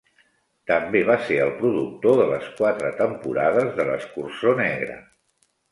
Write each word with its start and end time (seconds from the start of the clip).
També 0.71 1.01
va 1.09 1.17
ser 1.27 1.37
el 1.43 1.51
productor 1.59 2.17
de 2.21 2.27
les 2.33 2.49
quatre 2.63 2.91
temporades 3.05 3.73
de 3.79 3.89
"L'escurçó 3.93 4.61
negre". 4.67 5.03